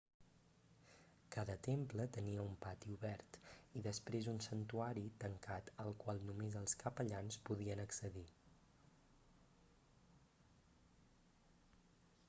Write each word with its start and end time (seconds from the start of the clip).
cada 1.33 1.55
temple 1.67 2.05
tenia 2.15 2.45
un 2.51 2.55
pati 2.63 2.95
obert 2.95 3.37
i 3.81 3.83
després 3.89 4.29
un 4.31 4.39
santuari 4.45 5.03
tancat 5.25 5.69
al 5.85 5.93
qual 6.05 6.23
només 6.31 6.57
els 6.63 6.75
capellans 6.85 7.39
podien 7.51 7.85
accedir 7.85 8.27